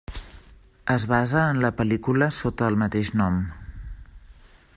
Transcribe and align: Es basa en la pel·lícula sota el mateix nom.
Es 0.93 1.05
basa 1.11 1.43
en 1.49 1.59
la 1.65 1.71
pel·lícula 1.83 2.31
sota 2.39 2.69
el 2.73 2.79
mateix 2.85 3.15
nom. 3.23 3.39